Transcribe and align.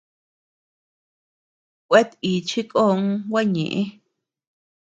Kuetíchi 1.89 2.61
kon 2.71 3.01
gua 3.29 3.41
ñeʼë. 3.53 3.81